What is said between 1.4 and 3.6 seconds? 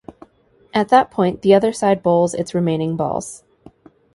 the other side bowls its remaining balls.